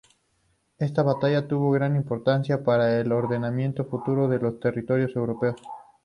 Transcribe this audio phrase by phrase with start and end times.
[0.79, 5.57] Esta batalla tuvo gran importancia para el ordenamiento futuro de los territorios europeos.